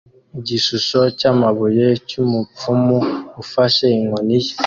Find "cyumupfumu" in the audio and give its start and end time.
2.07-2.97